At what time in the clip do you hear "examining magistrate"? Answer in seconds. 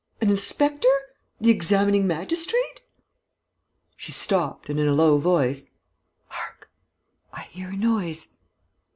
1.51-2.81